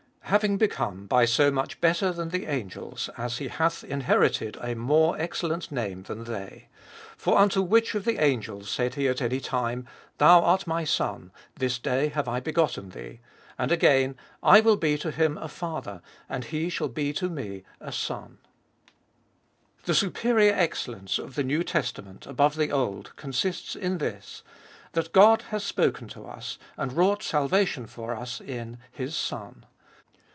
Having 0.25 0.59
become 0.59 1.07
by 1.07 1.25
so 1.25 1.51
much 1.51 1.81
better 1.81 2.13
than 2.13 2.29
the 2.29 2.45
angels, 2.45 3.09
as 3.17 3.39
he 3.39 3.49
hath 3.49 3.83
inherited, 3.83 4.55
a 4.61 4.75
more 4.75 5.19
excellent 5.19 5.73
name 5.73 6.03
than 6.03 6.23
they. 6.23 6.69
5. 7.17 7.17
For 7.17 7.37
unto 7.37 7.61
which 7.61 7.95
of 7.95 8.05
the 8.05 8.17
angels 8.17 8.69
said 8.69 8.95
he 8.95 9.09
at 9.09 9.21
any 9.21 9.41
time, 9.41 9.85
Thou 10.19 10.39
art 10.41 10.65
my 10.65 10.85
Son, 10.85 11.33
This 11.57 11.77
day 11.79 12.07
have 12.07 12.29
I 12.29 12.39
begotten 12.39 12.91
thee 12.91 13.09
P 13.09 13.19
and 13.59 13.73
again, 13.73 14.15
I 14.41 14.61
will 14.61 14.77
be 14.77 14.97
to 14.99 15.11
him 15.11 15.37
a 15.37 15.49
Father, 15.49 16.01
And 16.29 16.45
he 16.45 16.69
shall 16.69 16.87
be 16.87 17.11
to 17.11 17.27
me 17.29 17.63
a 17.81 17.89
SonP 17.91 18.37
THE 19.83 19.93
superior 19.93 20.53
excellence 20.53 21.19
of 21.19 21.35
the 21.35 21.43
New 21.43 21.61
Testament 21.65 22.25
above 22.25 22.55
the 22.55 22.71
Old 22.71 23.13
consists 23.17 23.75
in 23.75 23.97
this, 23.97 24.43
that 24.93 25.11
God 25.11 25.41
has 25.49 25.65
spoken 25.65 26.07
to 26.09 26.25
us, 26.25 26.57
and 26.77 26.93
wrought 26.93 27.21
salvation 27.21 27.85
for 27.85 28.15
us 28.15 28.39
in, 28.39 28.77
His 28.93 29.13
Son. 29.13 29.65